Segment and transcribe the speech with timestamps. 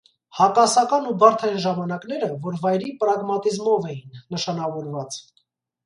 [0.35, 5.25] Հակասական ու բարդ այն ժամանակները, որ վայրի պրագմատիզմով էին նշանաւորուած։